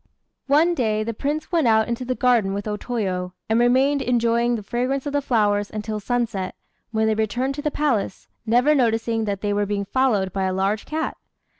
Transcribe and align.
One 0.47 0.73
day 0.73 1.03
the 1.03 1.13
Prince 1.13 1.51
went 1.51 1.67
out 1.67 1.87
into 1.87 2.03
the 2.03 2.15
garden 2.15 2.55
with 2.55 2.67
O 2.67 2.75
Toyo, 2.75 3.35
and 3.47 3.59
remained 3.59 4.01
enjoying 4.01 4.55
the 4.55 4.63
fragrance 4.63 5.05
of 5.05 5.13
the 5.13 5.21
flowers 5.21 5.69
until 5.69 5.99
sunset, 5.99 6.55
when 6.89 7.05
they 7.05 7.13
returned 7.13 7.53
to 7.53 7.61
the 7.61 7.69
palace, 7.69 8.27
never 8.43 8.73
noticing 8.73 9.25
that 9.25 9.41
they 9.41 9.53
were 9.53 9.67
being 9.67 9.85
followed 9.85 10.33
by 10.33 10.45
a 10.45 10.53
large 10.53 10.87
cat. 10.87 11.17